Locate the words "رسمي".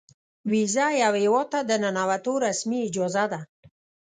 2.45-2.79